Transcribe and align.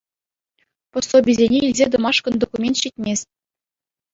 Пособисене 0.91 1.57
илсе 1.67 1.85
тӑмашкӑн 1.97 2.35
документ 2.45 2.75
ҫитмест. 2.85 3.27